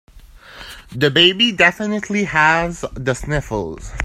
[0.95, 3.91] The baby definitely has the sniffles.